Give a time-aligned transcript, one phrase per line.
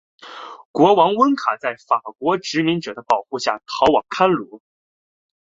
[0.71, 4.59] 国王温坎在法国殖民者的保护下逃往暹罗。